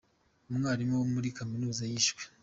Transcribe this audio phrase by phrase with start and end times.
[0.49, 2.21] Umwarimu wo muri kaminuza yishwe